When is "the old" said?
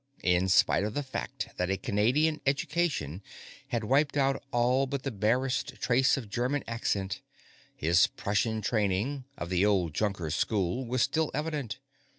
9.51-9.93